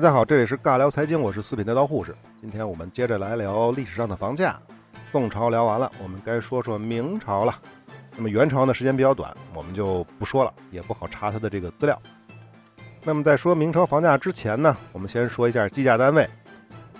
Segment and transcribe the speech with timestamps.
[0.00, 2.16] 大家好，这里是尬聊财经，我是四品带刀护士。
[2.40, 4.58] 今天我们接着来聊历史上的房价。
[5.12, 7.54] 宋朝聊完了，我们该说说明朝了。
[8.16, 12.00] 那么元朝呢，时间比较短，我们就不说了，也不好查它的这个资料。
[13.04, 16.26] 那么在说明朝房价之前呢，我们先说一下计价单位。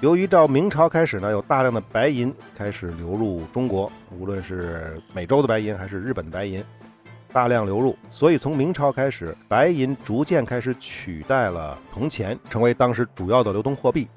[0.00, 6.62] 由于到明朝开始呢，有大量的白银开始流入中国，无论是美洲的白银还是日本的白银，
[7.32, 14.08] 大量流入，所以从明朝开始，白银逐渐开始取代了铜钱，成为当时主要的流通货币。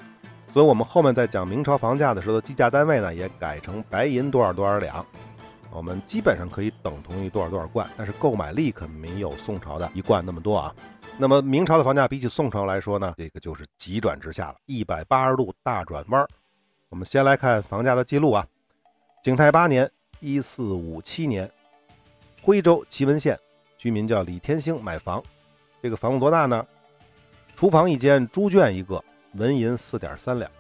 [0.52, 5.04] 所以我们后面在讲明朝房价的时候，计价单位呢也改成白银多少多少两，
[5.71, 10.73] 我们基本上可以等同于多少多少贯，但是购买力可没有宋朝的一贯那么多啊。
[11.18, 16.26] 那么明朝的房价比起宋朝来说呢，这个就是急转直下了，一百八十度大转弯。
[16.90, 18.46] 我们先来看房价的记录啊，
[19.24, 21.49] 景泰八年（一四五七年），
[22.46, 23.40] 徽州祁文县
[23.77, 25.24] 居民叫李天兴买房，
[25.82, 26.66] 这个房子多大呢？
[27.55, 29.02] 厨房一间，猪圈一个，
[29.36, 30.52] 纹银四点三两。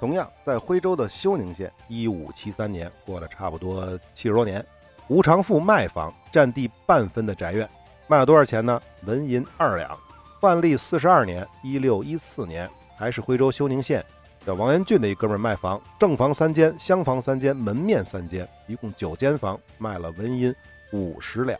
[0.00, 4.64] 同样在徽州的休宁县（一五七三年），过了差不多七十多年，
[5.06, 7.68] 吴长富卖房，占地半分的宅院。
[8.08, 8.82] 卖了多少钱呢？
[9.06, 9.96] 纹银二两。
[10.40, 14.04] 万历四十二年（一六一四年），还是徽州休宁县，
[14.44, 20.52] 叫王元俊的一哥们卖房，正房三间，厢房三间，门面三间，一共九间房，卖了纹银
[20.92, 21.58] 五十两。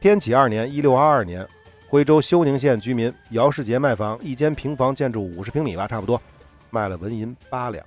[0.00, 1.46] 天启二年（一六二二年），
[1.88, 6.20] 徽州休宁县居民姚世杰卖房，一间平房建筑五十平米吧，差不多，
[6.70, 7.84] 卖了纹银八两。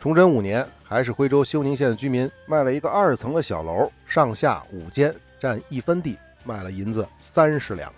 [0.00, 6.16] 崇祯五年，还是徽州休宁县的居民卖了一个二层的小楼，上下五间，占一分地。
[6.44, 7.92] 卖了银子三十两。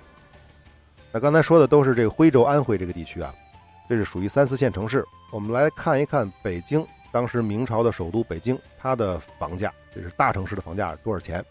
[1.11, 3.35] 那刚才说的都是这个徽州、安徽这个地区啊，
[3.89, 5.03] 这是属于三四线城市。
[5.33, 11.43] 我们来看一看北京，当时明朝的首都北京，它的房价，这是大城市的房价多少钱？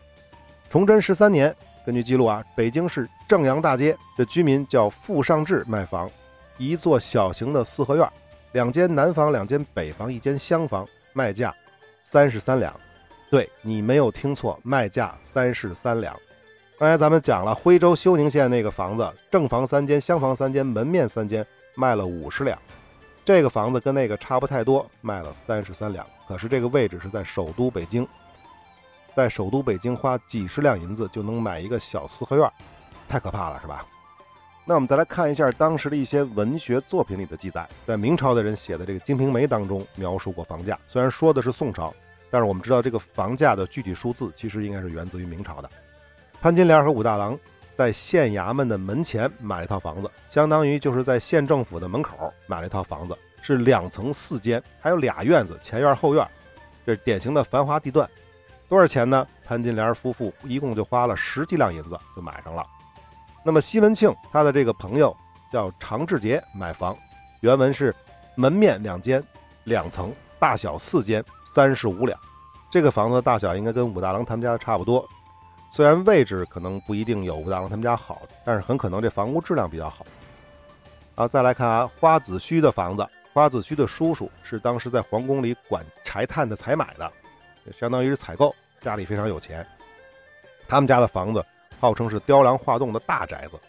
[0.73, 6.09] 崇祯十三年，根据记录啊，北京市正阳大街的居民叫傅尚志卖房，
[6.57, 8.09] 一座小型的四合院，
[8.53, 11.53] 两间南房，两间北房，一间厢房，卖价
[12.01, 12.73] 三十三两。
[13.29, 16.11] 对你没有听错，卖价三十三两。
[16.79, 21.45] 刚才咱们讲了徽州休宁县那个房子，正房三间，厢房三间，门面三间，
[21.75, 22.57] 卖了五十两。
[23.23, 26.03] 这个房子跟那个差不太多，卖了三十三两。
[26.27, 28.07] 可是这个位置是在首都北京，
[29.15, 32.51] 在首都北京花几十两银子就能买一个小四合院，
[33.07, 33.85] 太可怕了，是吧？
[34.65, 41.93] 那我们再来看一下当时的一些文学作品里的记载，在明朝的人写的这个《金瓶梅》当中描述过房价，虽然说的是宋朝，
[42.31, 45.69] 但是我们知道这个房价的具体数字其实应该是源自于明朝的。
[46.41, 47.37] 潘金莲和武大郎
[47.75, 56.25] 在县衙门的门前买了一套房子，相当于就是在县政府的门口买了一套房子，是两层四间，还有俩院子，前院后院，
[56.85, 58.09] 这是典型的繁华地段。
[58.69, 59.27] 多少钱呢？
[59.45, 62.65] 潘金莲夫妇一共就花了十几两银子就买上了。
[63.43, 65.15] 那么西门庆他的这个朋友
[65.51, 66.97] 叫常志杰买房，
[67.41, 67.93] 原文是
[68.35, 69.23] 门面两间，
[69.65, 71.23] 两层，大小四间，
[71.53, 72.17] 三十五两。
[72.71, 75.07] 这个房子大小应该跟武大郎他们家差不多。
[75.71, 80.05] 虽然位置可能不一定有武大郎他们家好，但是很可能这房屋质量比较好。
[81.15, 87.11] 啊，再来看啊，花子虚的房子，花子虚的叔叔是当时在皇宫里管柴炭的采买的，
[87.71, 89.65] 相当于是采购，家里非常有钱。
[90.67, 91.43] 他们家的房子
[91.79, 93.59] 号称是雕梁画栋的大宅子。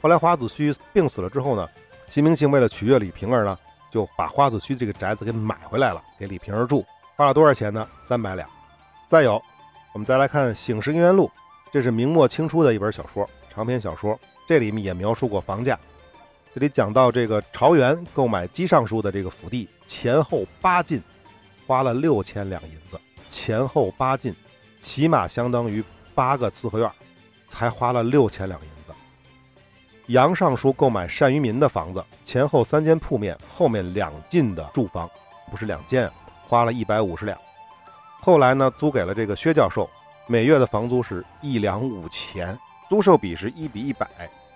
[0.00, 1.68] 后来花子虚病死了之后呢，
[2.08, 3.58] 西明庆为了取悦李瓶儿呢，
[3.90, 6.84] 就把花子虚这个宅子给买回来了，给李瓶儿住，
[7.16, 7.88] 花了多少钱呢？
[8.04, 8.48] 三百两。
[9.08, 9.40] 再有，
[9.92, 11.26] 我们再来看《醒世姻缘录》。
[11.72, 14.18] 这是明末清初的一本小说，长篇小说。
[14.46, 15.78] 这里面也描述过房价。
[16.54, 21.02] 这里讲到这个朝元购买姬尚书的这个府地，前后八进，
[21.66, 23.00] 花了六千两银子。
[23.32, 24.34] 前后八进，
[24.82, 25.82] 起码相当于
[26.14, 26.88] 八个四合院，
[27.48, 28.92] 才花了六千两银子。
[30.08, 35.10] 杨尚书购买单于民的房子，前后三间铺面，后面两进的住房，
[35.50, 36.08] 不是两间，
[36.46, 37.36] 花了一百五十两。
[38.20, 39.88] 后来呢，租给了这个薛教授。
[40.28, 42.56] 每月的房租是一两五钱，
[42.88, 44.06] 租售比是一比一百，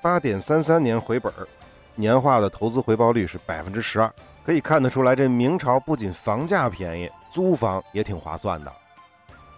[0.03, 1.49] 八点三三年回本儿，
[1.95, 4.13] 年化的投资回报率是百分之十二。
[4.47, 8.73] 可以看得出来，这明朝不仅房价便宜，租房也挺划算的。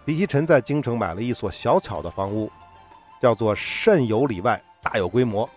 [0.05, 2.51] 李希臣在京城买了一所小巧的房屋，
[3.21, 5.47] 叫做“慎有里外，大有规模”。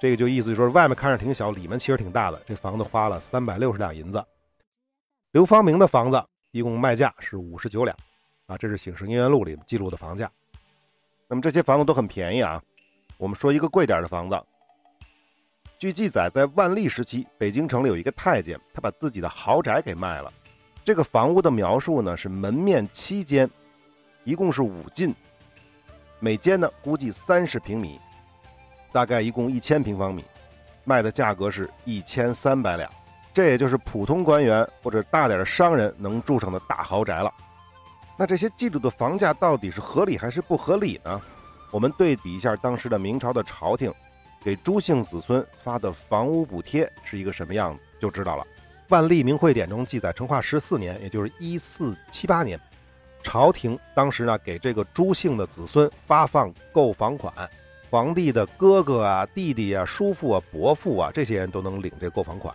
[0.00, 2.40] 这个就意思就是说，外面看着挺小，里面其实挺大的。
[2.46, 4.24] 这房子花了三百六十两银子。
[5.32, 7.94] 刘方明的房子一共卖价是五十九两。
[8.46, 10.30] 啊，这是《醒世姻缘录》里记录的房价。
[11.28, 12.62] 那么这些房子都很便宜啊。
[13.18, 14.42] 我们说一个贵点的房子。
[15.82, 20.32] 据记载，在万历时期，北京城里有一个太监，他把自己的豪宅给卖了。
[20.84, 23.50] 这个房屋的描述呢是门面七间，
[24.22, 25.12] 一共是五进，
[26.20, 27.98] 每间呢估计三十平米，
[28.92, 30.24] 大概一共一千平方米。
[30.84, 32.88] 卖的价格是一千三百两，
[33.34, 37.34] 这也就是普通官员或者大点的商人能住上的大豪宅了。
[38.16, 41.20] 那这些季度的房价到底是合理还是不合理呢？
[41.72, 43.92] 我们对比一下当时的明朝的朝廷
[44.44, 48.42] 给朱姓子孙发的房屋补贴是一个什么样子，就知道了。
[48.88, 52.60] 《万历明会典》中记载，成化十四年，也就是一四七八年，
[53.22, 57.32] 朝廷当时呢给这个朱姓的子孙发放购房款，
[57.88, 62.54] 皇帝的哥哥啊、弟弟啊、叔父啊、伯父啊，这些人都能领这购房款。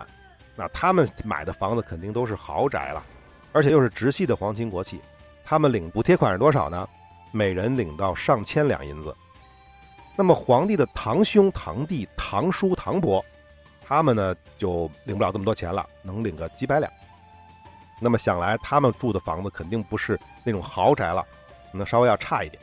[0.55, 3.03] 那他们买的房子肯定都是豪宅了，
[3.51, 4.99] 而且又是直系的皇亲国戚。
[5.43, 6.87] 他们领补贴款是多少呢？
[7.31, 9.15] 每人领到上千两银子。
[10.17, 13.23] 那么皇帝的堂兄、堂弟、堂叔、堂伯。
[13.89, 16.91] 他们呢就领不了这么多钱了，能领个几百两。
[18.01, 21.25] 那么想来，他们住的房子肯定不是那种豪宅了，
[21.71, 22.61] 可能稍微要差一点。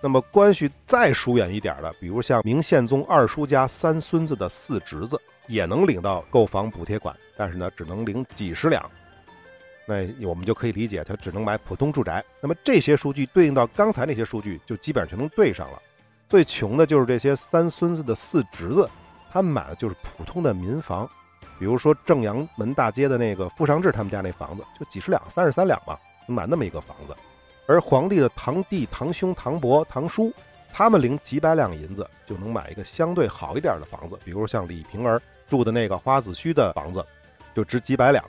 [0.00, 8.90] 那么关系再疏远一点的，比如像明宪宗二叔家三孙子的四侄子，也能领到购房补贴款，但是呢，只能领几十两。
[9.86, 9.96] 那
[10.26, 12.24] 我们就可以理解，他只能买普通住宅。
[12.40, 15.82] 那么这些数据对应到刚才那些数据，就基本上全能对上了。
[16.28, 18.88] 最穷的就是这些三孙子的四侄子。
[19.30, 21.08] 他们买的就是普通的民房，
[21.58, 27.14] 比如说正阳门大街的那个富尚志他们家那房子，就几十两，三十三两吧，买那么一个房子。
[27.66, 30.32] 而皇帝的堂弟、堂兄、堂伯、堂叔，
[30.72, 37.04] 他们领几百两银子就能买一个相对好一点的房子，比如像李瓶儿住的那个花子虚的房子，
[37.54, 38.24] 就值几百两。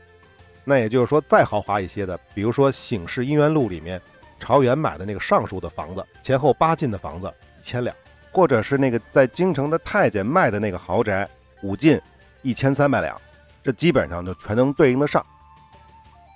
[0.66, 4.02] 那也就是说，再豪华一些的，比如说醒世姻缘录里面
[4.40, 7.32] 朝元买的那个尚书的房子，前后八进的房子，
[7.68, 7.96] 千两。
[8.32, 11.28] 或者是那个在京城的太监卖的那个豪宅，
[11.64, 12.00] 五进
[12.44, 13.20] 一千三百两，
[13.64, 15.26] 这基本上就全能对应得上。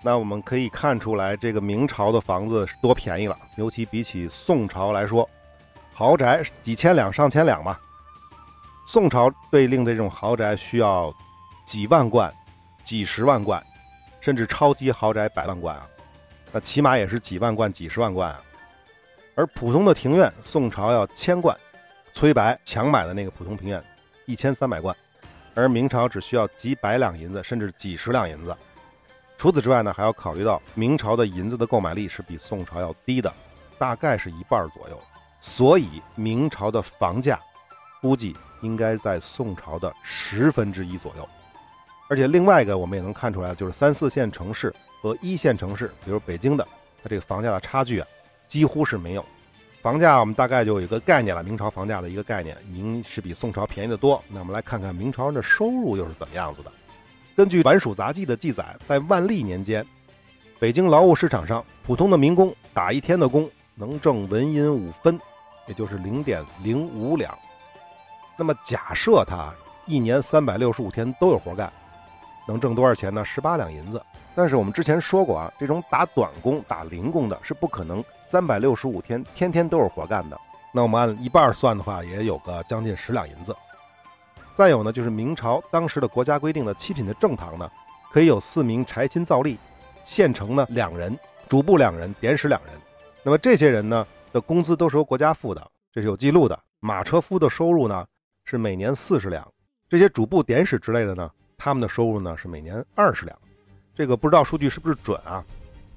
[0.01, 5.29] 那我们可以看出来，这个明朝的房子是多便宜了，尤其比起宋朝来说，
[5.93, 7.77] 豪宅几千两、上千两嘛。
[8.87, 11.13] 宋朝对应的这种豪宅需要
[11.67, 12.33] 几万贯、
[12.83, 13.63] 几十万贯，
[14.21, 15.87] 甚至超级豪宅百万贯啊，
[16.51, 18.41] 那起码也是几万贯、几十万贯啊。
[19.35, 21.55] 而普通的庭院，宋朝要千贯。
[22.13, 23.81] 崔白强买的那个普通庭院，
[24.25, 24.95] 一千三百贯，
[25.55, 28.55] 而明朝只需要几百两银子，甚至几十两银子。
[29.37, 33.33] 除此之外呢，还要考虑到明朝的银子的购买力是比宋朝要低的，
[33.77, 35.01] 大概是一半左右。
[35.39, 37.39] 所以明朝的房价
[38.01, 41.27] 估计应该在宋朝的十分之一左右。
[42.09, 46.67] 而且另外一个我们也能看出来，就是三四线城市和一线城市，比如北京的，
[47.01, 48.07] 它这个房价的差距啊，
[48.51, 49.25] 几乎是没有。
[49.81, 54.21] 房价我们大概就有一个概念了，明朝房价的一个概念，已经是比宋朝便宜的多。
[54.27, 56.69] 那我们来看看明朝人的收入又是怎么样子的。
[57.33, 59.86] 根据《晚蜀杂记》的记载，在万历年间，
[60.59, 65.18] 北京劳务市场上，普通的民工打一天的工能挣纹银五分，
[65.65, 67.33] 也就是零点零五两。
[68.38, 69.50] 那么假设他
[69.86, 71.71] 一年三百六十五天都有活干，
[72.45, 73.24] 能挣多少钱呢？
[73.24, 74.03] 十八两银子。
[74.33, 78.03] 但是我们之前说过啊，这种打短工、打零工的是不可能。
[78.29, 80.39] 三百六十五天，天天都是活干的。
[80.71, 83.53] 那我们按一半算的话，也有个将近十两银子。
[84.55, 87.69] 再有呢，就是明朝当时的国家规定的七品的正堂呢，
[88.11, 89.57] 可以有四名柴薪造吏，
[90.05, 91.17] 县城呢两人，
[91.50, 92.73] 主簿两人，典史两人。
[93.23, 96.57] 那么这些人呢的工资都是由国家付的，这是有记录的。
[96.79, 98.05] 马车夫的收入呢
[98.45, 99.45] 是每年四十两，
[99.89, 103.38] 这些主簿、典史之类的呢，他们的收入呢是每年二十两。
[104.01, 105.46] 这个不知道数据是不是准啊？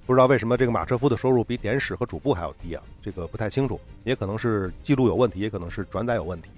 [0.05, 2.83] 不知道为什么这个马车夫的收入比典史和主簿还要低啊？
[3.03, 6.51] 这个不太清楚，也可能是记录有问题，也可能是转载有问题。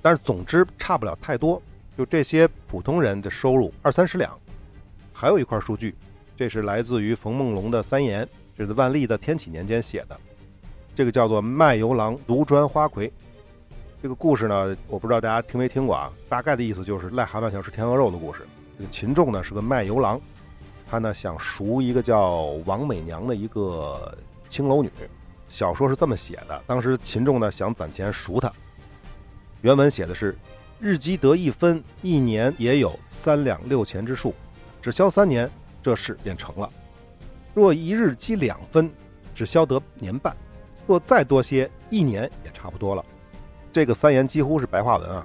[0.00, 1.60] 但是总之差不了太多。
[1.98, 4.32] 就这些普通人的收入二三十两。
[5.12, 5.92] 还有一块数据，
[6.36, 10.16] 这是来自于冯梦龙的三言，这是万历的天启年间写的。
[10.94, 13.08] 这个叫做《卖油郎独专花魁》。
[14.00, 16.12] 这个故事呢，我不知道大家听没听过啊？
[16.28, 18.46] 大概的意思就是癞蛤蟆想吃天鹅肉的故事。
[18.78, 20.18] 这个秦仲呢是个卖油郎。
[20.90, 24.12] 他呢想赎一个叫王美娘的一个
[24.48, 24.90] 青楼女，
[25.48, 26.62] 小说是这么写的。
[26.66, 28.52] 当时秦仲呢想攒钱赎她，
[29.62, 30.36] 原文写的是：
[30.80, 34.34] 日积得一分，一年也有三两六钱之数，
[34.82, 35.48] 只消三年，
[35.80, 36.68] 这事便成了。
[37.54, 38.90] 若一日积两分，
[39.32, 40.34] 只消得年半；
[40.88, 43.04] 若再多些，一年也差不多了。
[43.72, 45.24] 这个三言几乎是白话文啊，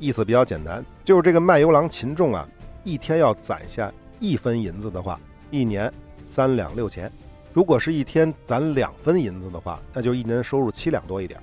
[0.00, 2.48] 意思比较简单，就是这个卖油郎秦仲啊，
[2.82, 3.92] 一天要攒下。
[4.18, 5.18] 一分银子的话，
[5.50, 5.92] 一年
[6.24, 7.08] 三两六钱；
[7.52, 11.40] 如果是一天攒两分银子的话，那就一年收入七两多一点。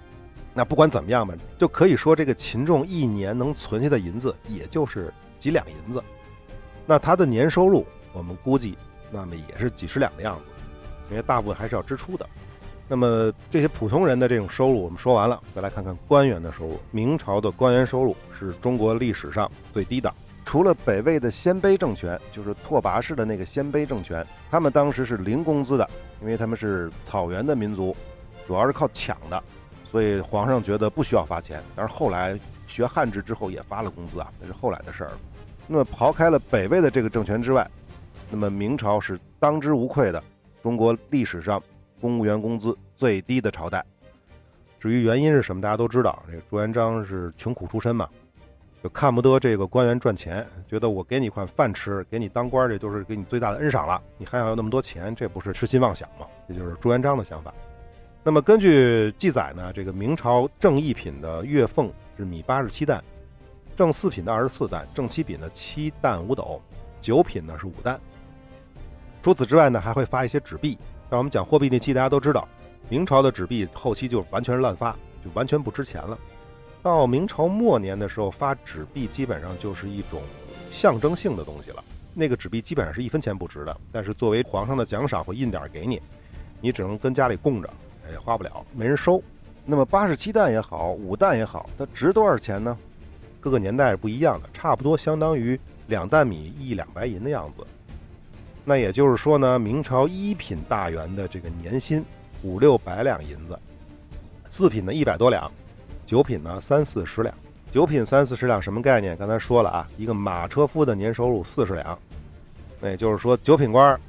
[0.54, 6.04] 那不管怎么样吧，就可以说这个秦仲一年能存下的银子也就是几两银子。
[6.86, 8.78] 那他的年收入，我们估计
[9.12, 10.44] 那么也是几十两的样子，
[11.10, 12.28] 因为大部分还是要支出的。
[12.88, 16.80] 那么这些普通人的这种收入我们说完了，再来看看官员的收入。
[16.92, 20.14] 明朝的官员收入是中国历史上最低的，
[20.46, 25.90] 除了北魏的鲜卑政权，就是拓跋氏的那个鲜卑政权，他们当时是零工资的，
[26.22, 27.96] 因为他们是草原的民族，
[28.46, 29.42] 主要是靠抢的，
[29.84, 31.62] 所以皇上觉得不需要发钱。
[31.76, 35.12] 但是后来学汉制之后也发了工资啊，那是后来的事儿。
[35.68, 37.68] 那么刨开了北魏的这个政权之外，
[38.30, 40.24] 那么明朝是当之无愧的
[40.62, 41.62] 中国历史上。
[42.02, 43.82] 公务员工资最低的朝代，
[44.78, 46.22] 至于原因是什么，大家都知道。
[46.30, 48.10] 这朱元璋是穷苦出身嘛，
[48.84, 54.02] 就看不得这个官员赚钱，觉得我给你一块饭吃，给你当官，这都是给你最大的恩赏了。
[54.18, 56.28] 你还想要那么多钱，这不是痴心妄想吗？
[56.50, 57.54] 这就是朱元璋的想法。
[58.26, 63.02] 那么根据记载呢，这个明朝正一品的月俸是米八十七担，
[63.78, 66.62] 正四品的二十四担，正七品的七担五斗，
[67.00, 67.98] 九品呢是五担。
[69.22, 70.78] 除此之外呢，还会发一些纸币。
[71.10, 72.46] 但我们讲货币那期，大家都知道，
[72.90, 74.92] 明朝的纸币后期就完全是滥发，
[75.24, 76.18] 就完全不值钱了。
[76.84, 80.22] 到明朝末年的时候，发纸币基本上就是一种
[80.70, 81.82] 象征性的东西了。
[82.14, 86.02] 那个纸币基本上是一分钱不值的，但是作为皇上的奖赏，会印点给你，
[86.60, 87.70] 你只能跟家里供着，
[88.12, 89.24] 也花不了，没人收。
[89.66, 92.78] 那么八十七担也好，五担也好，它值多少钱呢？
[93.40, 97.66] 各个年代是不一样的，差不多相当于两担米一两白银的样子。
[98.66, 102.04] 那也就是说呢，明朝一品大员的这个年薪
[102.44, 103.58] 五六百两银子，
[104.50, 105.50] 四品呢一百多两，
[106.14, 107.34] 九品呢三四十两。
[107.72, 109.18] 九品三四十两什么概念？
[109.18, 111.98] 刚才说了啊，一个马车夫的年收入四十两，
[112.80, 114.00] 那也就是说九品官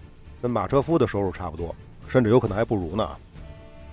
[0.42, 1.74] 跟马车夫的收入差不多，
[2.06, 3.08] 甚至有可能还不如呢。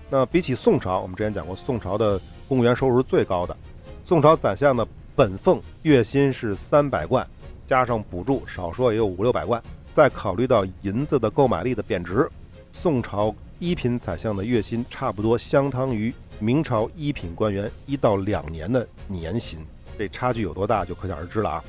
[0.09, 3.55] 那比起宋朝，我们之前讲过，宋朝的公务员收入是最高的。
[4.03, 7.25] 宋朝宰相的本俸月薪是三百贯，
[7.65, 9.63] 加上补助，少说也有五六百贯。
[9.93, 12.29] 再考虑到银子的购买力的贬值，
[12.71, 19.59] 宋朝一品宰相的月薪差不多相当于明朝一品官员一到两年的年薪，
[19.97, 21.63] 这差距有多大就可想而知了啊。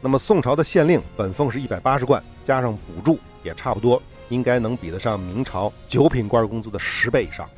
[0.00, 7.48] 那么宋朝的县令本俸是一百八十贯，加上补助也差不多，应该能比得上明朝九品官工资的十倍以上。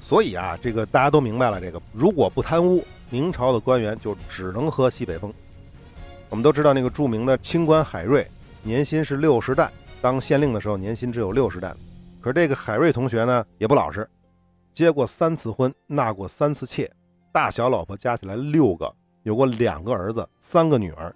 [0.00, 5.32] 所以啊，这个大家都明白了，这个如果不贪污，明朝的官员就只能喝西北风。
[6.28, 8.26] 我们都知道那个著名的清官海瑞。
[8.64, 9.70] 年薪是六十担，
[10.02, 11.74] 当县令的时候年薪只有六十担。
[12.20, 14.06] 可是这个海瑞同学呢也不老实，
[14.74, 16.90] 结过三次婚，纳过三次妾，
[17.32, 18.92] 大小老婆加起来六个，
[19.22, 21.14] 有过两个儿子，三个女儿，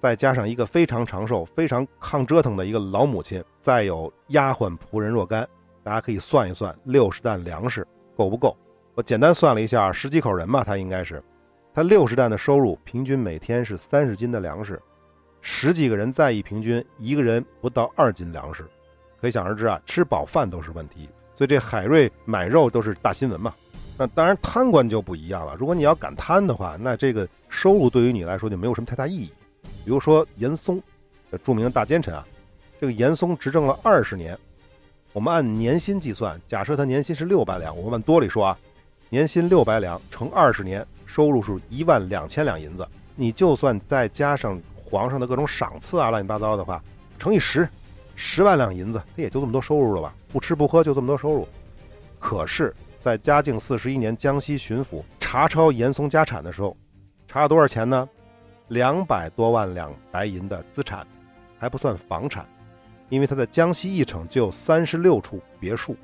[0.00, 5.46] 再加上一个非常长寿、非常抗折腾的一个老母亲，再有丫鬟仆人若干，
[5.82, 8.56] 大家可以算一算，六十担粮食够不够？
[8.94, 11.22] 我简单算了一下，十几口人吧，他应该是，
[11.72, 14.80] 他六十担的收入，平均每天是三十斤的粮食。
[15.42, 18.64] 十几个人在一平均一个人不到二斤粮食，
[19.20, 21.08] 可想而知啊，吃饱饭都是问题。
[21.34, 23.54] 所以这海瑞买肉都是大新闻嘛。
[23.96, 25.56] 那当然贪官就不一样了。
[25.56, 29.32] 如果你要敢贪的话，那这个收入对于你来说就没有什么太大意义。
[29.84, 30.82] 比如说严嵩，
[31.42, 32.26] 著名的大奸臣啊，
[32.78, 34.38] 这个严嵩执政了二十年，
[35.12, 38.58] 我们按年薪计算，假设他年薪是六百两，我们往多里说啊，
[39.08, 42.86] 年薪六百两乘二十年，收入是一万两千两银子。
[43.16, 44.60] 你就算再加上。
[44.90, 46.82] 皇上的各种赏赐啊，乱七八糟的话，
[47.18, 47.68] 乘以十，
[48.16, 50.12] 十万两银子，他也就这么多收入了吧？
[50.32, 51.46] 不吃不喝就这么多收入。
[52.18, 56.76] 可是，在嘉靖四十一年，江西巡抚查抄严嵩家产的时候，
[57.28, 58.08] 查了多少钱呢？
[58.68, 61.06] 两百多万两白银的资产，
[61.58, 62.44] 还不算房产，
[63.08, 65.96] 因为他在江西一城就有三十六处别墅。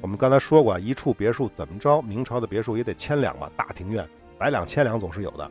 [0.00, 2.00] 我们刚才说过，一处别墅怎么着？
[2.02, 3.50] 明朝的别墅也得千两吧？
[3.56, 5.50] 大庭院，百两千两总是有的。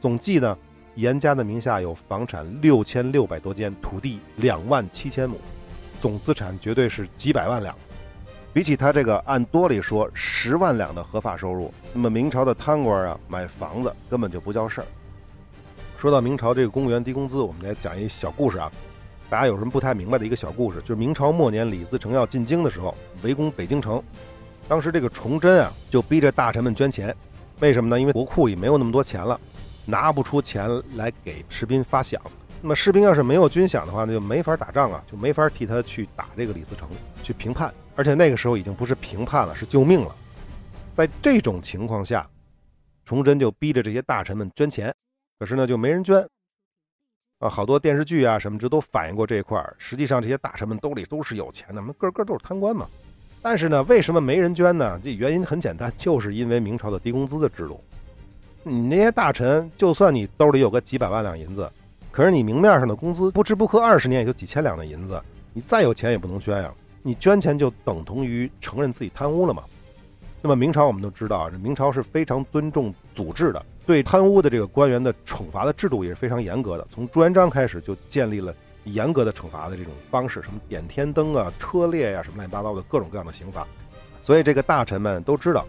[0.00, 0.56] 总计呢？
[0.94, 5.36] 严家的名下有房产六千六百多间，土地两万七千亩，
[6.00, 7.74] 总资产绝对是几百万两。
[8.52, 14.86] 比起他这个按多里说十万两的合法收入，那么明朝的贪官啊，买房子根本就不叫事儿。
[15.96, 18.70] 说到明朝这个公务员低工资，我们来讲一小故事啊。
[19.30, 24.02] 大家有什么不太明白的一个小故事，就是明朝末年李自成要进京的时候，围攻北京城，
[24.68, 27.16] 当时这个崇祯啊，就逼着大臣们捐钱。
[27.60, 27.98] 为什么呢？
[27.98, 29.40] 因为国库里没有那么多钱了。
[29.84, 32.18] 拿不出钱来给士兵发饷，
[32.60, 36.88] 那么士兵要是没有军饷的话，那就没法打仗啊，就没法替他去打这个李自成，
[37.22, 37.72] 去平叛。
[37.96, 40.14] 而且那个时候已经不是平叛了，是救命了。
[40.94, 42.28] 在这种情况下，
[43.04, 44.94] 崇祯就逼着这些大臣们捐钱，
[45.38, 46.26] 可是呢就没人捐。
[47.40, 49.74] 啊，好多电视剧啊什么这都反映过这一块儿。
[49.78, 52.86] 实际上这些大臣们兜里都是有钱的，们个个都是贪官嘛。
[53.42, 55.00] 但是呢，为什么没人捐呢？
[55.02, 57.82] 这原因很简单，就是因为明朝的低工资的制度。
[58.64, 61.68] 你那些大臣，就算你兜里有个几百万两银子，
[62.12, 65.20] 可是你明面上的工资不吃不喝二十年也就几千两的银子，
[65.52, 66.72] 你再有钱也不能捐呀。
[67.02, 69.64] 你捐钱就等同于承认自己贪污了嘛？
[70.40, 76.86] 那么明朝我们都知道啊，这明朝是非常尊重祖制的，对贪污的这个官员的惩罚的制度也是非常严格的。
[76.94, 78.54] 从朱元璋开始就建立了
[78.84, 83.66] 严格的惩罚的这种方式，什么点天灯啊、车裂呀，什么乱七八糟的各种各样的刑罚。
[84.22, 85.66] 所以这个大臣们都知道，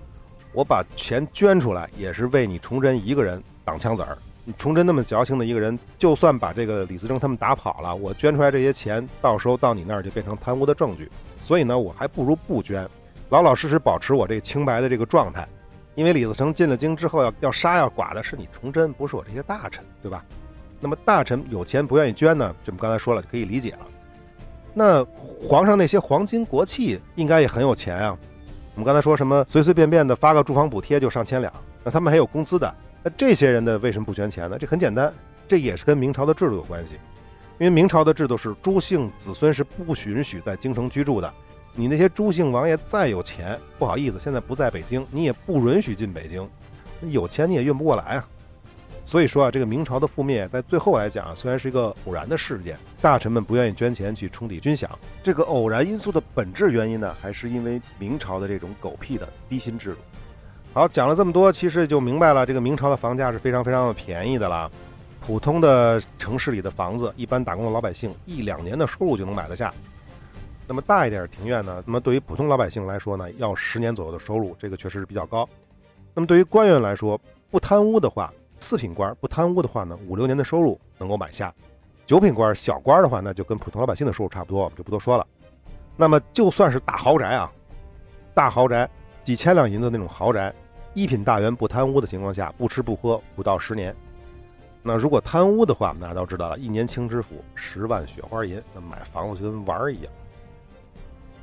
[0.53, 4.17] 我把钱捐出来也是为你崇祯一个人挡枪子儿。
[4.45, 11.09] 你崇祯那么矫情的一个人，就算把这个李自成他们打跑了，我捐出来这些钱，到时候到你那儿就变成贪污的证据。
[11.41, 12.87] 所以呢，我还不如不捐。
[13.29, 15.47] 老老实实保持我这个清白的这个状态，
[15.95, 20.23] 因为李自成进了京之后要要杀要剐的是你崇祯，不是我这些大臣，对吧？
[20.81, 23.79] 那么大臣有钱不愿意捐呢，这我们刚才说了，可以理解了。
[24.73, 25.05] 那
[25.47, 28.17] 皇上那些皇亲国戚应该也很有钱啊。
[28.75, 31.53] 我们刚才说什么随随便便的发个住房补贴就上千两，
[31.83, 34.57] 那他们还有工资的，那这些人的为什么不捐钱呢？
[34.59, 35.13] 这很简单，
[35.47, 36.93] 这也是跟明朝的制度有关系，
[37.59, 41.31] 因为明朝的制度是朱姓子孙是不允许在京城居住的。
[41.75, 46.47] 你那些朱姓王爷再有钱，不好意思，现在不在北京，你也不允许进北京。
[47.11, 48.25] 有钱你也运不过来啊。
[49.13, 54.89] 所以说啊，这个明朝的覆灭，在最后来讲，啊虽然是一个偶然的事件，大臣们不愿意捐钱去冲抵军饷。
[55.21, 59.97] 这个偶然因素的本质原因呢，还是因为明朝的这种狗屁的低薪制度。
[60.73, 64.71] 好，讲了这么多，其实就明白了，这个明朝的房价是非常非常的便宜的了。
[65.21, 69.71] 普通的城市里的房子，一般打工的老百姓一两年的收入就能买得下。
[70.67, 71.83] 那么大一点庭院呢？
[71.85, 75.47] 那么对于普通老百姓来说呢，要十年左右的收入，这个确实是比较高。
[76.15, 81.53] 那么对于官员来说，不贪污的话，四品官不贪污的话呢，五六年的收入能够买下。
[82.05, 85.27] 九品官小官的话，那就跟普通老百姓的收入差不多，我们就不多说了。
[85.97, 87.51] 那么就算是大豪宅啊，
[88.33, 88.89] 大豪宅
[89.23, 90.53] 几千两银子那种豪宅，
[90.93, 93.93] 一品大员不贪污的情况下，不吃不喝不到十年。
[94.81, 100.11] 那如果贪污的话，大家都知道了，一年清知府十万雪花银，那买房子就跟玩儿一样。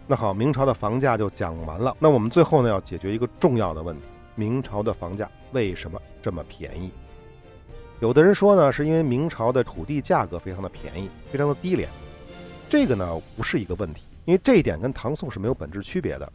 [0.07, 1.95] 那好，明朝的房价就讲完了。
[1.99, 4.03] 那我们最后呢，要解决一个重要的问题：
[4.35, 6.91] 明朝的房价为什么这么便宜？
[8.01, 11.87] 有的人说呢，是因为明朝的土地价格非常的便宜，非常的低廉。
[12.67, 16.33] 这个呢，不是一个问题，因为这一点跟唐宋是没有本质区别的。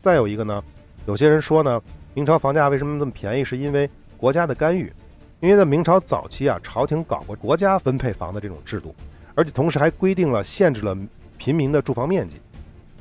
[0.00, 0.62] 再有一个呢，
[1.04, 1.82] 有些人说呢，
[2.14, 4.92] 明朝房价为什么这么便宜，是因为国家的干预。
[5.40, 8.94] 因为在明朝早期啊，朝廷搞过国家分配房的这种制度，
[9.34, 10.96] 而且同时还规定了限制了
[11.36, 12.36] 平民的住房面积。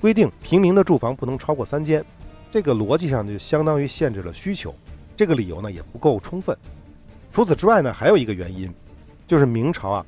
[0.02, 2.04] 规定平民的住房不能超过三间，
[2.52, 4.74] 这个逻辑上就相当于限制了需求，
[5.16, 6.58] 这个理由呢也不够充分。
[7.36, 8.74] 除此之外呢，还有一个原因，
[9.28, 10.06] 就是明朝啊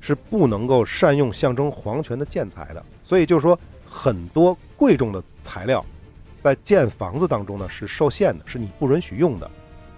[0.00, 3.56] 是不能够善用象征皇权的建材的，所以就是说
[3.88, 5.86] 很多贵重的材料
[6.42, 9.48] 在建房子当中呢是受限的，是你不允许用的，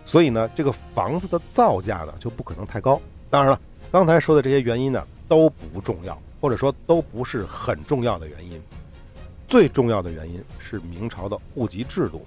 [0.04, 3.00] 所以呢这个房子的造价呢就不可能太高。
[3.30, 3.60] 当然了，
[3.90, 8.60] 刚才说的这些原因呢都不重要，或者说都不是很重要的原因。
[9.48, 12.22] 最重要的原因是明朝的户籍制度，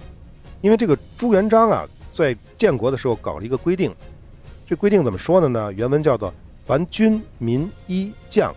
[0.61, 3.93] 因为这个朱元璋啊，在建国的时候搞了一个规定，
[4.69, 5.73] 这规定怎么说的呢？
[5.73, 6.31] 原文叫做
[6.63, 8.53] ：“凡军民衣将，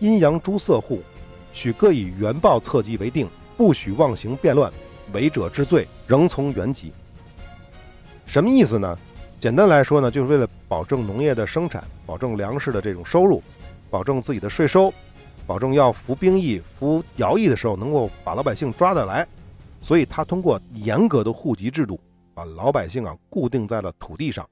[0.00, 1.00] 阴阳诸色户，
[1.52, 4.72] 许各以原报册籍为定，不许妄行变乱，
[5.12, 6.92] 违者治罪，仍从原籍。”
[8.26, 8.98] 什么意思呢？
[9.38, 13.40] 简单来说呢，就是为了保证农业的生产，保证粮食的这种收入，
[13.88, 14.92] 保证自己的税收。
[15.46, 19.24] 保证要服兵役、服徭役的时候能够把老百姓抓得来，
[19.80, 22.00] 所以他通过严格的户籍制度，
[22.34, 24.44] 把老百姓啊固定在了土地上。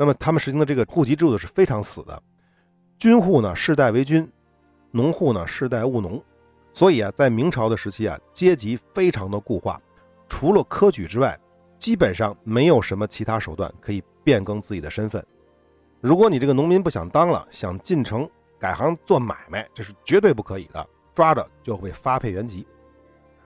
[0.00, 2.22] 那么他们实行的这个户籍制度是非常死的，
[2.98, 4.26] 军户呢世代为军，
[4.90, 6.18] 农户呢世代务农。
[6.72, 9.78] 所以啊，在明朝的时期啊，阶级非常的固化，
[10.26, 11.38] 除了科举之外，
[11.76, 15.22] 基本上没有什么其他手段可以变更自己的身份。
[16.00, 18.26] 如果你这个农民不想当了，想进城。
[18.58, 22.66] 改行做买卖，这是绝对不可以的，抓着就会发配原籍，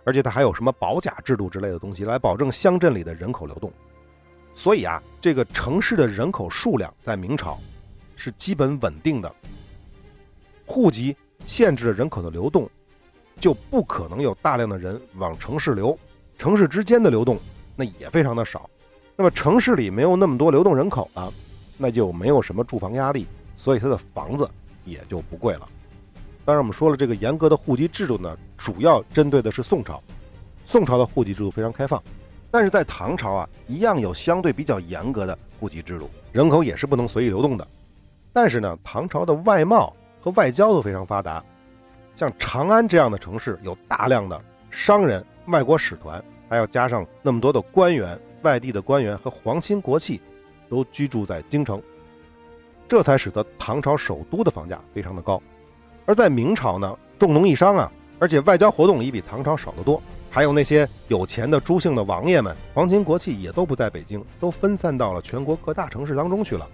[0.05, 3.73] 而且他还有什么保甲制度之类的东西来保证乡镇里的人口流动。
[4.55, 7.59] 所以啊，这个城市的人口数量在明朝
[8.17, 9.35] 是基本稳定的，
[10.65, 12.69] 户籍限制了人口的流动，
[13.41, 15.99] 就不可能有大量的人往城市流，
[16.39, 17.39] 城市之间的流动
[17.77, 18.69] 那也非常的少。
[19.17, 21.33] 那么城市里没有那么多流动人口了，
[21.77, 24.49] 那就没有什么住房压力，所以他的房子。
[24.87, 25.67] 也就不贵了。
[26.45, 29.99] 当然，我们说了，这个严格的户籍制度呢，主要针对的是宋朝。
[30.67, 32.03] 宋朝的户籍制度非常开放，
[32.55, 37.67] 但是在唐朝啊，一样有相对比较严格的户籍制度，人口也是不能随意流动的。
[38.33, 41.43] 但是呢，唐朝的外贸和外交都非常发达，
[42.15, 44.41] 像长安这样的城市，有大量的
[44.71, 50.21] 商人、外国使团，还要加上那么多的官员、外地的官员和皇亲国戚，
[50.69, 51.83] 都居住在京城。
[52.87, 55.43] 这才使得唐朝首都的房价非常的高，
[56.07, 57.91] 而在明朝呢，重农抑商啊，
[58.21, 60.01] 而且外交活动也比唐朝少得多。
[60.35, 66.69] 还有那些有钱的朱姓的王爷们，皇亲国戚也都不在北京，都分散到了全国各大城市当中去了。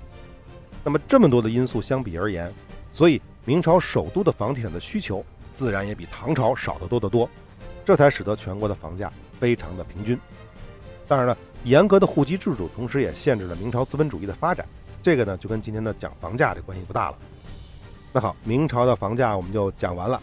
[0.83, 2.51] 那么这么多的因素相比而言，
[2.91, 5.23] 所以明朝首都的房地产的需求
[5.55, 7.29] 自然也比唐朝少得多得多，
[7.85, 10.19] 这才使得全国的房价非常的平均。
[11.07, 14.65] 当然了，严格的户籍制度同时也限制了明朝资本主义的发展，
[15.03, 17.19] 这个呢就跟今天的讲房价的关系不大了。
[18.11, 20.19] 那好，明朝的房价我们就讲完了。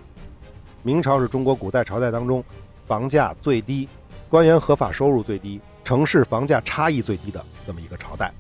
[0.82, 2.44] 明朝是中国古代朝代当中。
[2.88, 3.86] 房价最低，
[4.30, 8.32] 官员合法收入最低，城市房价差异最低的这么一个朝代。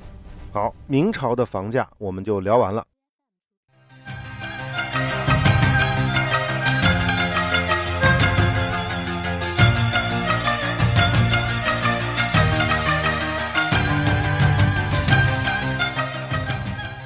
[0.53, 2.81] 好，明朝的房价我们就聊完了。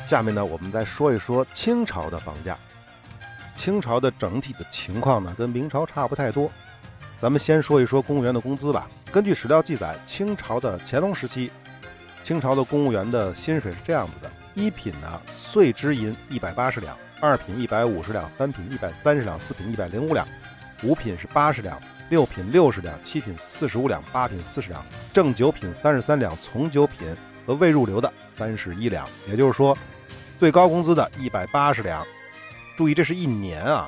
[0.07, 2.55] 下面呢，我们再说一说清朝的房价。
[3.57, 6.51] 清朝的整体的情况呢，跟明朝差不太多。
[7.21, 8.87] 咱们先说一说公务员的工资吧。
[9.11, 11.51] 根据史料记载，清朝的乾隆时期，
[12.23, 20.25] 清朝的公务员的薪水是这样子的：一品呢，岁支银一百八十两；二品一百五十两；三品一百三十两；四品一百零五两；
[20.81, 21.75] 五品是八十两；
[22.09, 24.81] 六品六十两；七品四十五两；八品四十两；
[25.13, 27.07] 正九品三十三两；从九品
[27.45, 29.07] 和未入流的三十一两。
[29.29, 29.77] 也就是说，
[30.39, 32.03] 最高工资的一百八十两，
[32.75, 33.87] 注意这是一年啊；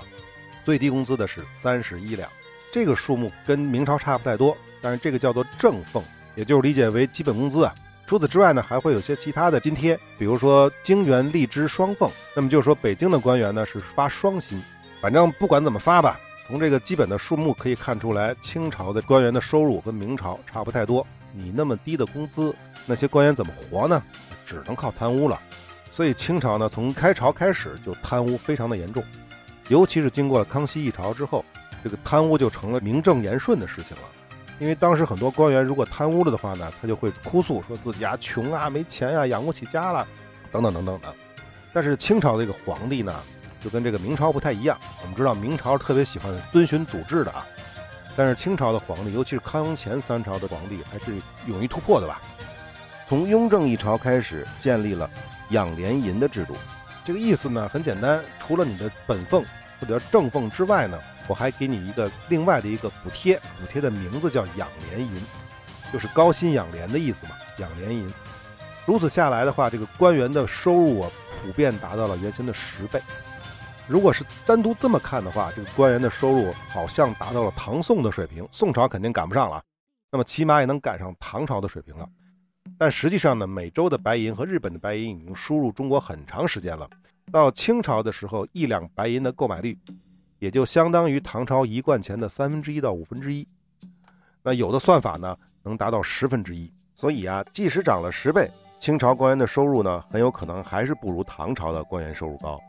[0.64, 2.30] 最低工资的是三十一两。
[2.74, 7.72] 这个数目跟明朝差不太多，但是这个叫做正俸，也就是理解为基本工资啊。
[8.08, 12.10] 除此之外呢，还会有些其他的津贴，比如说京元荔枝双俸。
[12.36, 14.60] 那么就是说，北京的官员呢是发双薪，
[15.00, 21.06] 反正不管怎么发吧，从这个基本的数目可以看出来，清朝的官员的收入跟明朝差不太多。
[21.32, 22.56] 你那么低的工资，
[22.88, 24.02] 那些官员怎么活呢？
[24.48, 25.40] 只能靠贪污了。
[25.92, 29.04] 所以清朝呢，从开朝开始就贪污非常的严重，
[29.68, 31.46] 尤其是经过了康熙一朝之后。
[31.84, 34.04] 这个贪污就成了名正言顺的事情了，
[34.58, 40.08] 因为当时很多官员如果贪污了的话呢，他就会哭诉说自己啊穷啊没钱呀养不起家了，
[40.50, 41.14] 等等等等的。
[41.74, 43.14] 但是清朝这个皇帝呢，
[43.60, 44.78] 就跟这个明朝不太一样。
[45.02, 47.46] 我们知道明朝特别喜欢遵循祖制的啊，
[48.16, 51.12] 但是清朝的皇帝，尤其是康雍乾三朝的皇帝，还是
[51.48, 52.22] 勇于突破的吧。
[53.10, 55.10] 从雍正一朝开始建立了
[55.50, 56.56] 养廉银的制度，
[57.04, 59.44] 这个意思呢很简单，除了你的本俸
[59.82, 60.98] 或者叫正俸之外呢。
[61.28, 65.22] 我还给你一个另外的一个补贴，补贴的名字叫养廉银，
[65.92, 67.32] 就是高薪养廉的意思嘛。
[67.60, 68.12] 养廉银，
[68.86, 73.02] 如此下来的话，这个官员的收入啊，普遍达到了原先的十倍。
[73.88, 79.62] 如果是单独这么看的话，这个官员的收入好像达到了唐宋的水平，宋朝肯定赶不上了，
[80.12, 82.08] 那么起码也能赶上唐朝的水平了。
[82.78, 86.90] 但实际上呢，美洲的白银和日本的白银已经输入中国很长时间了，
[87.32, 89.78] 到清朝的时候，一两白银的购买力。
[90.44, 93.48] 也就相当于唐朝一贯钱的三分之一到五分之一，
[94.42, 96.70] 那有的算法呢能达到十分之一。
[96.94, 102.60] 所以啊，即使涨了十倍，清朝官员的收入呢很有可能还是不如唐朝的官员收入高。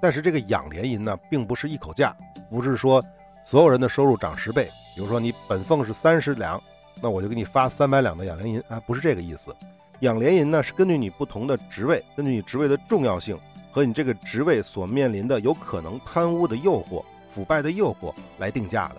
[0.00, 2.16] 但是这个养廉银呢并不是一口价，
[2.48, 3.02] 不是说
[3.44, 4.70] 所有人的收入涨十倍。
[4.94, 6.62] 比如说你本俸是三十两，
[7.02, 9.52] 那我就给你发三百两的养廉银啊，不是这个意思。
[9.98, 13.36] 养廉银呢是根据你不同的职位，根据你职位的重要性。
[13.70, 18.96] 和你这个职位所面临的有可能贪污的诱惑、腐败的诱惑来定价的，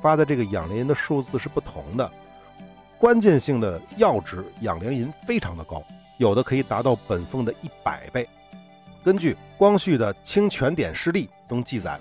[0.00, 2.10] 发的这个养廉银的数字是不同的。
[2.98, 5.82] 关键性的要职养廉银非常的高，
[6.16, 8.26] 有的可以达到本俸的一百倍。
[9.04, 12.00] 根据光绪的《清权典事例》中记载，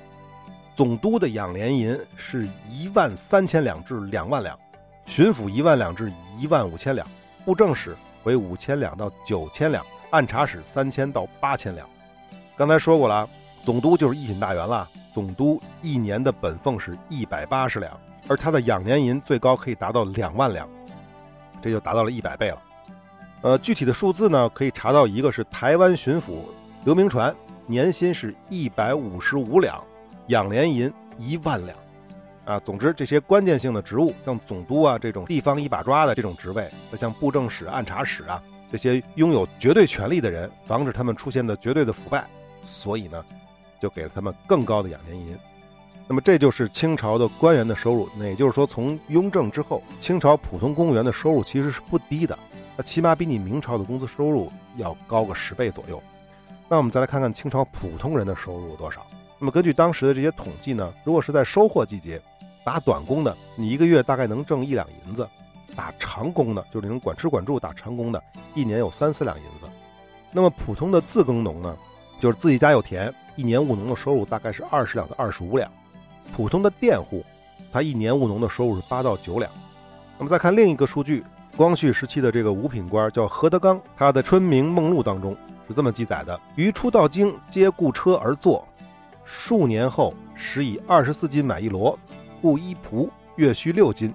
[0.73, 4.58] 总督的养廉银是一万三千两至两万两，
[5.06, 7.06] 巡抚一万两至一万五千两，
[7.43, 11.88] 布政使为五千两到九千两，按察使三千到八千两。
[12.58, 13.28] 刚才说过了，
[13.65, 14.88] 总督就是一品大员了。
[15.13, 17.91] 总督一年的本俸是一百八十两，
[18.30, 20.68] 而他的养年银最高可以达到两万两，
[21.62, 22.62] 这就达到了一百倍了。
[23.41, 26.46] 呃，具体的数字呢，可以查到一个是台湾巡抚
[26.86, 29.84] 刘铭传，年薪是一百五十五两，
[30.28, 31.78] 养廉银一万两。
[32.46, 38.41] 啊，总之这些关键性的职务，像总督啊这种地方一把抓的这种职位，和像布政使、按察使啊
[38.72, 42.26] 这些拥有绝对权力的人，防止他们出现的绝对的腐败。
[42.65, 43.23] 所以呢，
[43.80, 45.38] 就给了他们更高的养廉银。
[46.08, 48.10] 那么这就是清朝的官员的收入。
[48.17, 52.38] 那也就是说，从雍正之后，清朝普通公务员的收入其实是不低的，
[52.78, 56.01] 那起码比你明朝的工资收入要高个十倍左右。
[56.67, 59.06] 那我们再来看看清朝普通人的收入多少。
[59.39, 62.21] 那么根据当时的这些统计呢，如果是在收获季节
[62.63, 65.23] 打短工的，你一个月大概能挣一两银子；
[65.75, 68.23] 打长工的，就是那种管吃管住打长工的，
[68.54, 69.67] 一年有三四两银子。
[70.32, 71.75] 那么普通的自耕农呢？
[72.19, 75.71] 就是自己家有田，一年务农的收入大概是二十两到二十五两。
[76.36, 77.23] 普通的佃户，
[77.71, 79.51] 他一年务农的收入是八到九两。
[80.17, 81.23] 那么再看另一个数据，
[81.56, 85.36] 光绪时期的这个五品官叫何德刚，他的《春明梦录》当中
[85.67, 88.67] 是这么记载的：于初到京，皆雇车而坐，
[89.23, 91.95] 数年后，时以二十四斤买一骡，
[92.41, 94.13] 雇一仆，月需六斤。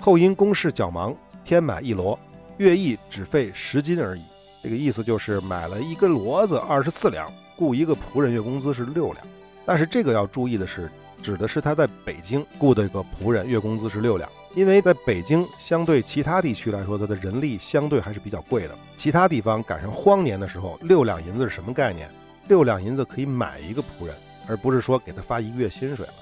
[0.00, 2.16] 后因公事较忙，添买一骡，
[2.56, 4.22] 月役只费十斤而已。
[4.62, 9.26] 这个意思就是买了一根骡子二十四两，雇一个仆人月工资是六两。
[9.66, 10.88] 但是这个要注意的是，
[11.20, 14.28] 指的是他在北京雇的一个仆人月工资是六两。
[14.54, 18.76] 因为在北京，相对其他地区来说，它的人力相对还是比较贵的。
[18.96, 22.08] 其他地方赶上荒年的时候，六两银子是什么概念？
[22.48, 24.14] 六两银子可以买一个仆人，
[24.46, 26.14] 而不是说给他发一个月薪水了。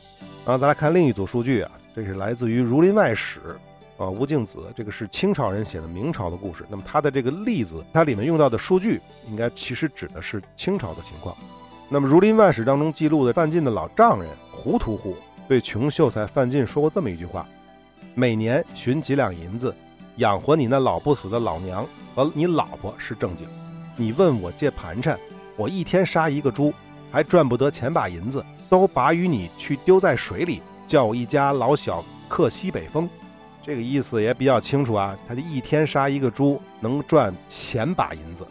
[0.46, 3.40] 然后再来看另一组数据啊，这是来自于《儒林外史》
[4.00, 6.64] 啊，吴敬梓，这个是清朝人写的明朝的故事。
[6.70, 11.36] 那么他的这个例子，它里面用到的数据，应该其实指的是清朝的情况。
[11.90, 17.46] 那么《儒林外史》当中记录的范进的老丈人胡屠户对穷秀才范进说过这么一句话。
[18.14, 19.74] 每年寻几两银子，
[20.16, 23.46] 养活你那老不死的老娘和你老婆是正经。
[23.96, 25.18] 你问我借盘缠，
[25.58, 26.72] 我一天杀一个猪，
[27.12, 33.06] 还赚不得钱把银子，都把与你去丢在水里，叫我一家老小克西北风。
[33.62, 38.46] 这个意思也比较清楚啊，他就一天杀一个猪，能赚钱把银子，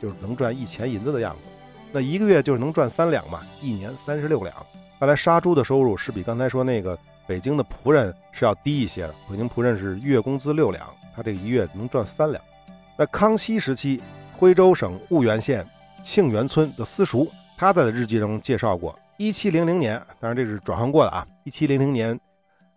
[0.00, 1.48] 就是能赚一钱银子的样子。
[1.92, 4.54] 那一个月就是能赚三两嘛，一年三十六两。
[4.98, 6.98] 看来杀猪的收入是比刚才说那个。
[7.26, 10.86] 北京的仆人是要低一些的，北京仆人是月工资六两，
[11.16, 12.44] 他这个一月能赚三两。
[12.98, 13.98] 在康熙时期，
[14.36, 15.66] 徽州省婺源县
[16.02, 22.20] 庆元村的私塾，他在日记中介绍过，一七零零年，当然这是转换过的啊，一七零零年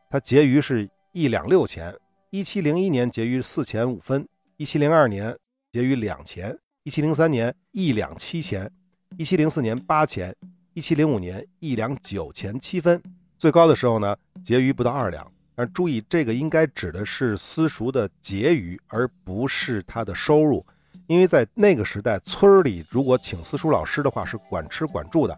[0.10, 1.92] 他结余是一两六钱，
[2.30, 4.24] 一七零一年结余四钱五分，
[4.56, 5.36] 一七零二年
[5.72, 8.72] 结余两钱，一七零三年一两七钱，
[9.18, 10.36] 一七零四年八钱，
[10.76, 13.02] 一七零五年一两九钱七分。
[13.40, 15.28] 最高的时候呢，结余不到二两。
[15.56, 20.64] 但注意，这个应该指的是私塾的结余，而不是他的收入。
[21.08, 25.36] 因为在那个时代，村里如果请私塾老师的话，是管吃管住的，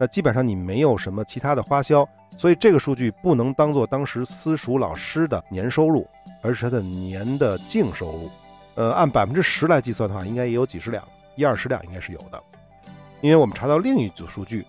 [0.00, 2.04] 那基本上你没有什么其他的花销，
[2.36, 6.08] 所以这个数据不能当做当时私塾老师的年收入，
[6.42, 8.30] 而是他的年的净收入。
[8.74, 11.02] 呃，按百分之十来计算的话，应该也有几十两，
[11.34, 12.42] 一二十两应该是有的。
[13.20, 14.66] 因为我们查到另一组数据，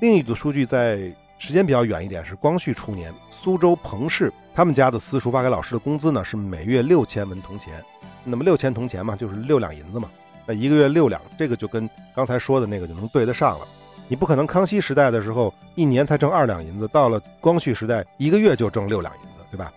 [0.00, 1.12] 另一组数据在。
[1.38, 7.82] 时间比较远一点，是光绪初年，苏州彭氏他们家的私塾发给老师的工资呢是每月六千文铜钱，
[8.22, 10.08] 那么六千铜钱嘛，就是六两银子嘛，
[10.46, 13.66] 那一个月六两，这个就跟刚才说的那个就能对得上了。
[14.08, 19.72] 你不可能康熙时代的时候一年才挣二两银子，到了光绪时代一个月就挣六两银子，对吧？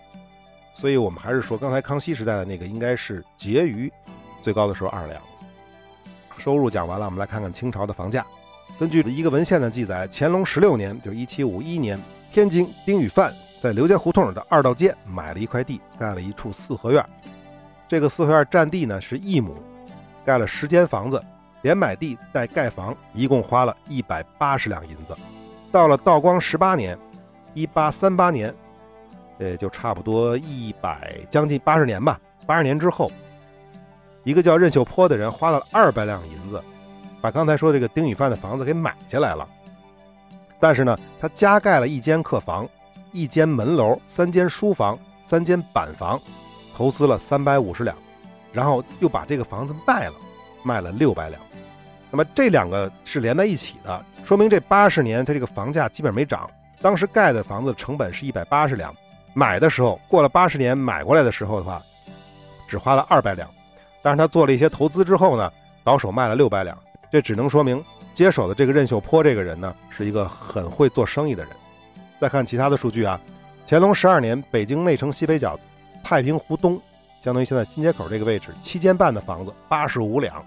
[0.74, 3.90] 所以我们还是说刚才康熙时代的那个应该是结余
[4.42, 5.20] 最高的时候二两。
[6.38, 8.24] 收入讲完了，我们来看看清朝的房价。
[8.78, 11.98] 根据一个文献的记载，乾隆十六年，就是一七五一年，
[12.30, 17.02] 天津丁宇范在刘家胡同的二道街买了一块地，盖了一处四合院。
[17.88, 19.54] 这个四合院占地呢是一亩，
[20.26, 21.18] 盖了十间房子，
[21.62, 25.16] 连买地带盖房，一共花了一百八十两银子。
[25.72, 26.98] 到了道光十八年，
[27.54, 28.54] 一八三八年，
[29.38, 32.20] 呃，就差不多一百将近八十年吧。
[32.46, 33.10] 八十年之后，
[34.24, 36.62] 一个叫任秀坡的人花了二百两银子。
[37.20, 39.48] 把刚才说这个丁宇范的房子给买下来了，
[40.60, 42.68] 但是呢，他加盖了一间客房、
[43.10, 46.20] 一间门楼、三间书房、三间板房，
[46.76, 47.96] 投资了三百五十两，
[48.52, 50.14] 然后又把这个房子卖了，
[50.66, 51.40] 卖了六百两。
[52.10, 56.50] 那么这两个是连在一起的，说明这八十年他这个房价基本没涨。
[56.80, 58.94] 当时盖的房子成本是一百八十两，
[59.32, 61.80] 买的时候过了八十年买过来的时候的话，
[62.68, 63.48] 只花了二百两，
[64.02, 65.50] 但是他做了一些投资之后呢，
[65.84, 66.76] 倒手卖了六百两。
[67.10, 71.52] 这只能说明接手的这个任秀坡这个人呢，是一个很会做生意的人。
[72.20, 73.20] 再看其他的数据啊，
[73.66, 75.58] 乾隆十二年，北京内城西北角
[76.02, 76.80] 太平湖东，
[77.26, 80.46] 相当于现在新街口这个位置，七间半的房子，八十五两。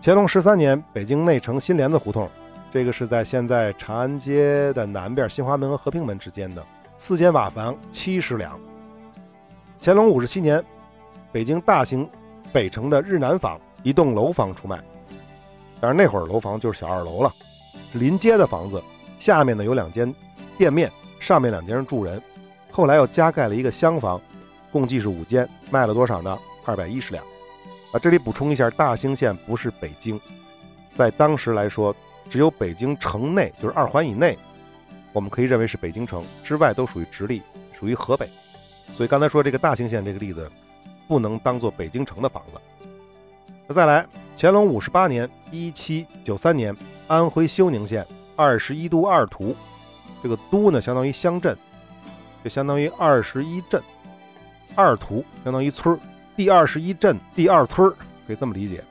[0.00, 2.30] 乾隆十三年，北京内城新帘子胡同，
[2.70, 6.64] 这个是在现在长安街的南边，新华门和和平门之间的
[6.98, 8.56] 四间瓦房，七十两。
[9.82, 10.64] 乾隆五十七年，
[11.32, 12.08] 北京大兴
[12.52, 14.78] 北城的日南坊一栋楼房出卖。
[15.80, 17.32] 但是那会儿楼房就是小二楼了，
[17.94, 18.80] 临街的房子，
[19.18, 20.14] 下面呢有两间
[20.56, 22.22] 店面，上面两间是住人，
[22.70, 24.20] 后来又加盖了一个厢房，
[24.70, 26.38] 共计是五间，卖了多少呢？
[26.64, 27.24] 二百一十两。
[27.92, 30.20] 啊，这里补充一下，大兴县不是北京，
[30.96, 31.94] 在当时来说，
[32.28, 34.36] 只有北京城内，就是二环以内，
[35.12, 37.42] 我们可以认为是北京城，之外都属于直隶，
[37.78, 38.28] 属于河北。
[38.94, 40.50] 所以刚才说这个大兴县这个例子，
[41.06, 42.60] 不能当做北京城的房子。
[43.66, 46.74] 那再来，乾隆五十八年（一七九三年），
[47.08, 49.56] 安徽休宁县二十一都二图，
[50.22, 51.56] 这个都呢相当于乡镇，
[52.44, 53.82] 就相当于二十一镇，
[54.74, 55.98] 二图相当于村，
[56.36, 57.90] 第二十一镇第二村，
[58.26, 58.82] 可以这么理解。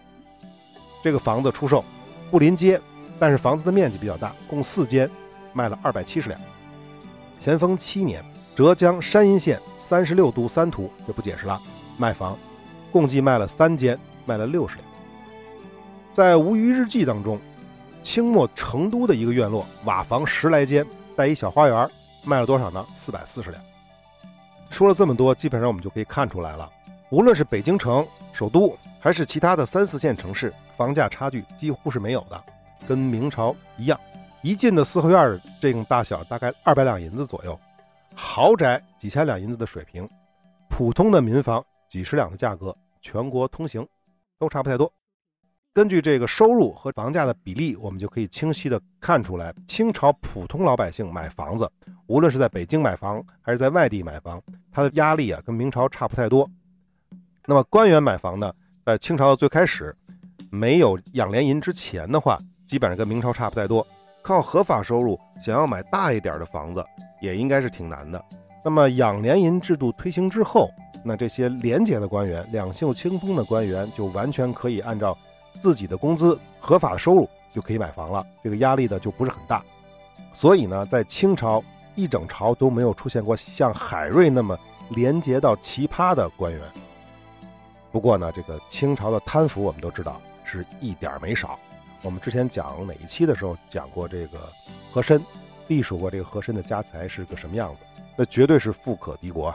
[1.04, 1.84] 这个房子出售，
[2.30, 2.80] 不临街，
[3.20, 5.10] 但是房子的面积比较大，共四间，
[5.54, 6.40] 卖了二百七十两。
[7.40, 8.24] 咸丰七年，
[8.56, 11.62] 浙江山阴县三十六都三图就不解释了，
[11.98, 12.38] 卖房，
[12.92, 14.86] 共计卖了三间，卖了六十两。
[16.14, 17.40] 在《吴虞日记》当中，
[18.02, 20.86] 清末成都的一个院落，瓦房十来间，
[21.16, 21.90] 带一小花园，
[22.26, 22.84] 卖了多少呢？
[22.96, 23.62] 四百四十两。
[24.70, 26.70] 说了这么多，基本上我们就可以看出来了，
[27.10, 32.44] 无论是北京城首都，还是其他的三四线城市，房价差距几乎是没有的，
[32.88, 34.00] 跟明朝一样。
[34.44, 37.54] 一进的四合院这种大小，大概二百两银子左右；
[38.14, 40.08] 豪宅几千两银子的水平，
[40.70, 43.86] 普通的民房几十两的价格，全国通行，
[44.38, 44.92] 都差不太多。
[45.78, 51.72] 根据这个收入和房价的比例，我们就可以清晰的看出来，清朝普通老百姓买房子，
[52.08, 56.50] 无论是在北京买房还是在外地买房，他的压力啊跟明朝差不太多。
[57.46, 58.52] 那么官员买房呢，
[58.84, 59.96] 在清朝的最开始，
[60.50, 63.86] 没有养廉银之前的话，基本上跟明朝差不太多。
[64.24, 66.84] 靠合法收入想要买大一点的房子，
[67.22, 68.20] 也应该是挺难的。
[68.66, 70.72] 那么养廉银制度推行之后，
[71.06, 75.16] 那这些廉洁的官员、两袖清风的官员，就完全可以按照。
[75.58, 79.64] 自己的工资、合法的收入就可以买房了，这个压力呢就不是很大。
[80.34, 81.64] 所以呢，在清朝
[81.96, 84.58] 一整朝都没有出现过像海瑞那么
[84.90, 86.62] 廉洁到奇葩的官员。
[87.92, 91.58] 不过呢，这个清朝的贪腐我们都知道是一点没少。
[92.04, 94.38] 我们之前讲哪一期的时候讲过这个
[94.92, 95.22] 和珅，
[95.68, 97.82] 历数过这个和珅的家财是个什么样子，
[98.16, 99.54] 那绝对是富可敌国。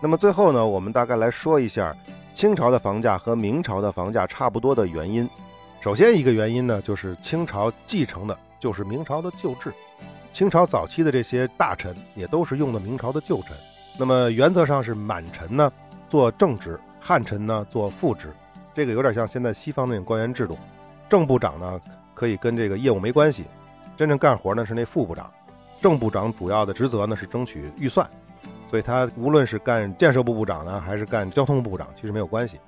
[0.00, 1.96] 那么最后呢，我们大概来说一下。
[2.38, 5.28] 清朝的房价和明朝的房价差不多的原因，
[5.80, 9.72] 首先一个原因呢，就是清朝继承的就是明朝的旧制。
[10.32, 13.56] 清朝早期的这些大臣也都是用的明朝的旧臣。
[13.98, 15.72] 那么原则上是满臣呢
[16.08, 18.32] 做正职，汉臣呢做副职。
[18.72, 20.56] 这个有点像现在西方那种官员制度，
[21.08, 21.80] 正部长呢
[22.14, 23.46] 可以跟这个业务没关系，
[23.96, 25.28] 真正干活呢是那副部长。
[25.80, 28.08] 正部长主要的职责呢是争取预算。
[28.68, 32.58] 所以他无论是干建设部部长呢，还是干交通部长，其实没有关系。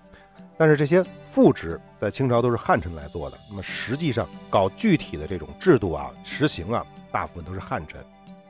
[0.56, 3.38] 但是这些副职在清朝都是汉臣来做的。
[3.48, 8.00] 那么实际上搞具体的这种制度啊、实行啊，大部分都是汉臣。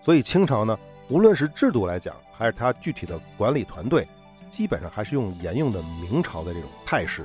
[0.03, 4.07] 所以清朝呢，无论是制度来讲，还是它具体的管理团队，
[4.51, 7.25] 基本上还是用沿用的明朝的这种态势。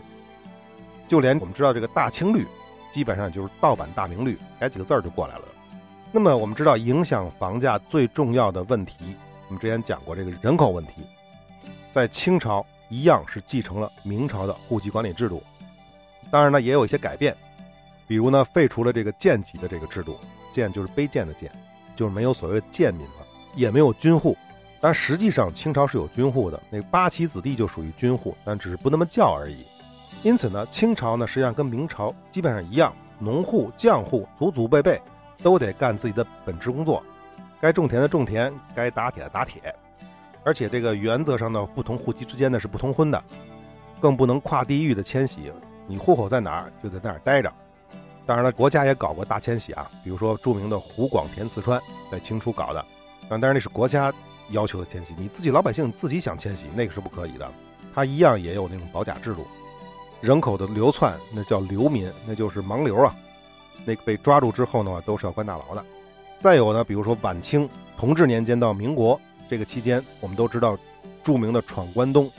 [1.07, 2.45] 就连我们知道这个大清律，
[2.91, 5.43] 基本上就是盗版大明律，改几个字儿就过来了。
[6.11, 9.15] 那么我们知道，影响房价最重要的问题。
[9.47, 11.03] 我们之前讲过这个人口问题，
[11.93, 15.41] 在清朝一样是继承了明朝的户籍管理制度，
[16.31, 17.35] 当然呢也有一些改变，
[18.07, 20.17] 比如呢废除了这个贱籍的这个制度，
[20.53, 21.51] 贱就是卑贱的贱，
[21.95, 24.35] 就是没有所谓贱民了，也没有军户。
[24.81, 29.65] 但实际上清朝是有军户的，那八旗子弟就属于军户，但只是不那么叫而已。
[30.21, 35.01] 因此呢，清朝呢实际上跟明朝基本上一样，农户、匠户祖祖辈辈
[35.41, 37.01] 都得干自己的本职工作。
[37.65, 39.73] 该种田的种田，该打铁的打铁，
[40.43, 43.19] 而且这个原则上呢，不同户籍之间呢是不通婚的，
[43.99, 45.51] 更不能跨地域的迁徙。
[45.87, 47.51] 你户口在哪儿，就在那儿待着。
[48.23, 52.85] 当然了，国家也搞过大迁徙啊，比如说著名的湖广田四川，在清初搞的。
[53.27, 54.13] 但当然那是国家
[54.51, 57.51] 要求的迁徙，你自己老百姓自己想迁徙，那个是不可以的。
[57.95, 59.47] 他一样也有那种保甲制度，
[60.21, 63.15] 人口的流窜那叫流民，那就是盲流啊。
[63.85, 65.83] 那个被抓住之后呢，都是要关大牢的。
[66.45, 70.77] 再有呢，比如说晚清同治年间到民国这个期间，我们都知道
[71.23, 72.29] 著名的闯关东，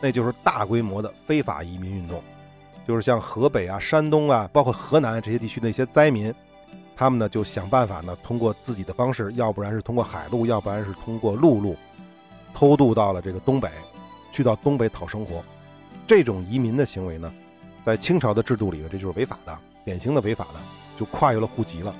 [0.00, 2.20] 那就是大规模的非法移民运动，
[2.84, 6.34] 就是像河北啊、山东啊，包括河南这些地区的一些灾民，
[6.96, 11.76] 他们呢就想办法呢，通过自己的方式，要不然是通过海路，要不然是通过陆路，
[12.52, 13.70] 偷渡到了这个东北，
[14.32, 15.44] 去到东北讨生活。
[16.08, 17.32] 这种移民的行为呢，
[17.86, 20.58] 在清朝的制度里面，这就是违法的，典型的违法的，
[20.98, 21.94] 就跨越了户籍了。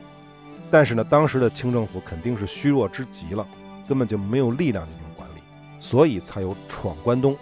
[0.71, 3.47] 但是呢，当时的清政府肯定是虚弱之极了，
[3.89, 5.41] 根本就没有力量进行管理，
[5.79, 7.37] 所以才有闯关东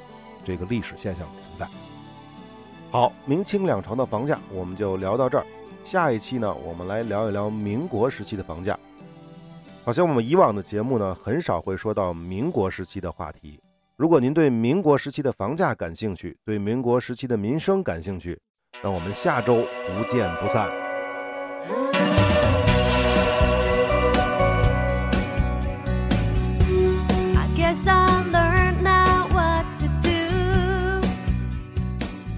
[0.45, 1.67] 这个历史现象存在。
[2.91, 5.47] 好，明清两朝的房价我们就聊到这儿，
[5.83, 8.79] 下一期呢，我们来聊一聊民国时期的房价。
[9.85, 13.59] 好像我们以往的节目呢，很少会说到民国时期的话题。
[13.97, 18.39] 如果您对民国时期的房价感兴趣，对民国时期的民生感兴趣，
[18.83, 20.69] 那我们下周不见不散。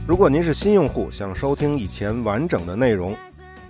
[0.07, 3.17] 如果您是新用户，想收听以前完整的内容，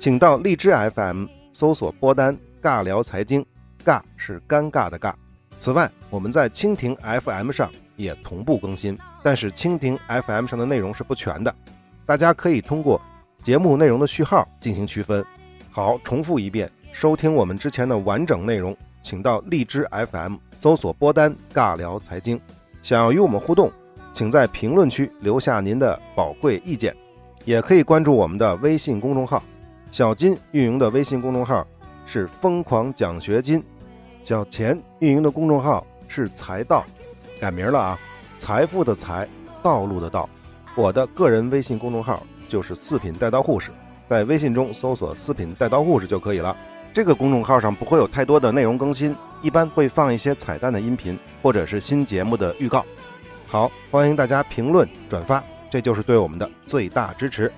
[0.01, 3.47] 请到荔枝 FM 搜索“波丹尬聊财经”，
[3.87, 5.15] 尬是尴尬的尬。
[5.61, 11.55] 此外，我们在蜻蜓 FM 上也同步更新，但是蜻蜓 FM 上的内容是不全的，
[12.05, 13.01] 大家可以通过
[13.45, 15.25] 节目内容的序号进行区分。
[15.71, 22.41] 好，重复一遍，收听我们之前的完整内容，请到荔枝 FM 搜索播单“尬聊财经”。
[22.83, 23.71] 想要与我们互动，
[24.15, 26.95] 请在评论区留下您的宝贵意见，
[27.45, 29.43] 也可以关注我们的微信公众号。
[29.91, 31.67] 小金运营的微信公众号
[32.07, 33.63] 是“疯狂奖学金”。
[34.23, 36.85] 小钱运营的公众号是财道，
[37.41, 37.99] 改名了啊，
[38.39, 39.29] 财富的财，
[39.63, 40.29] 道路的道。
[40.77, 43.73] 我的个人微信公众号就是四品带刀护士，
[44.09, 46.57] 在微信中搜索“四品带刀护士”就可以了。
[46.93, 52.87] 这个公众号上不会有太多的内容更新，一般会放一些彩蛋的音频或者是新节目的预告。
[53.55, 55.41] 好，欢迎大家评论转发，
[55.71, 57.53] 这就是对我们的最大支持。